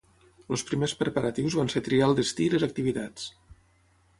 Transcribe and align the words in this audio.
El 0.55 0.61
primers 0.69 0.95
preparatius 1.01 1.57
van 1.59 1.69
ser 1.73 1.83
triar 1.89 2.07
el 2.13 2.17
destí 2.21 2.49
i 2.49 2.55
les 2.55 2.67
activitats. 2.69 3.29